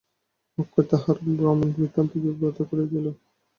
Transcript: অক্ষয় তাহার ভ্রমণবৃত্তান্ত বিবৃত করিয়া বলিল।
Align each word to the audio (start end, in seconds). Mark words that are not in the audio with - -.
অক্ষয় 0.57 0.85
তাহার 0.91 1.17
ভ্রমণবৃত্তান্ত 1.31 2.11
বিবৃত 2.23 2.57
করিয়া 2.69 2.87
বলিল। 2.87 3.07